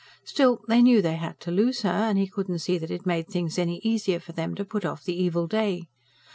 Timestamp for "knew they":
0.81-1.13